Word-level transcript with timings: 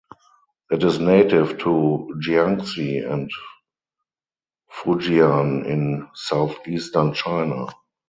It 0.71 0.81
is 0.83 0.97
native 0.97 1.59
to 1.59 2.11
Jiangxi 2.19 3.07
and 3.07 3.29
Fujian 4.71 5.63
in 5.67 6.07
southeastern 6.15 7.13
China. 7.13 7.67